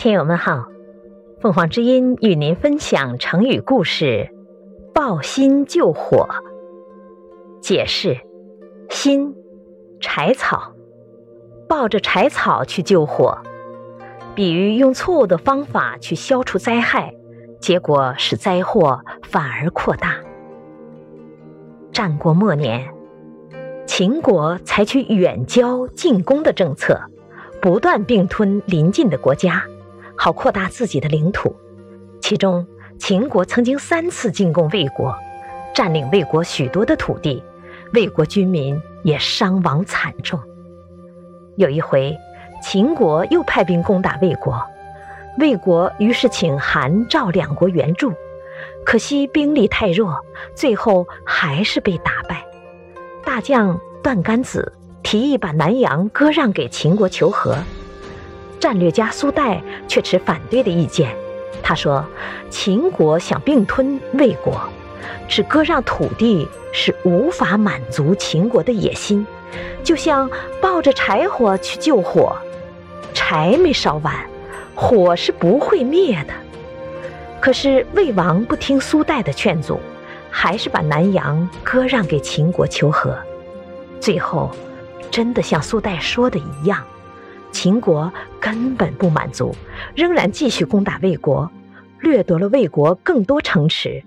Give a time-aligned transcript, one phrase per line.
[0.00, 0.64] 听友们好，
[1.42, 4.30] 凤凰之音与您分享成语故事
[4.94, 6.26] “抱薪救火”。
[7.60, 8.16] 解释：
[8.88, 9.34] 薪，
[10.00, 10.72] 柴草，
[11.68, 13.40] 抱着柴草去救火，
[14.34, 17.14] 比喻用错误的方法去消除灾害，
[17.60, 20.16] 结果使灾祸反而扩大。
[21.92, 22.88] 战国末年，
[23.86, 26.98] 秦国采取远交近攻的政策，
[27.60, 29.62] 不断并吞邻近的国家。
[30.22, 31.56] 好扩大自己的领土，
[32.20, 32.66] 其中
[32.98, 35.16] 秦国曾经三次进攻魏国，
[35.74, 37.42] 占领魏国许多的土地，
[37.94, 40.38] 魏国军民也伤亡惨重。
[41.56, 42.14] 有一回，
[42.62, 44.62] 秦国又派兵攻打魏国，
[45.38, 48.12] 魏国于是请韩、赵两国援助，
[48.84, 50.14] 可惜兵力太弱，
[50.54, 52.44] 最后还是被打败。
[53.24, 54.70] 大将段干子
[55.02, 57.56] 提议把南阳割让给秦国求和。
[58.60, 61.10] 战略家苏代却持反对的意见。
[61.62, 62.04] 他说
[62.50, 64.60] ：“秦国想并吞魏国，
[65.26, 69.26] 只割让土地是无法满足秦国的野心，
[69.82, 72.36] 就像抱着柴火去救火，
[73.14, 74.14] 柴没烧完，
[74.74, 76.34] 火是不会灭的。”
[77.40, 79.80] 可是魏王不听苏代的劝阻，
[80.30, 83.16] 还是把南阳割让给秦国求和。
[83.98, 84.50] 最后，
[85.10, 86.84] 真的像苏代说的一样。
[87.52, 89.54] 秦国根本不满足，
[89.94, 91.50] 仍然继续攻打魏国，
[92.00, 94.02] 掠夺了魏国更多城池，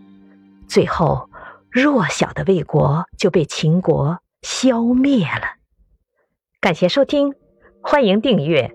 [0.67, 1.30] 最后
[1.69, 5.58] 弱小的魏国就被秦国消灭了。
[6.59, 7.33] 感谢收听，
[7.81, 8.73] 欢迎订阅。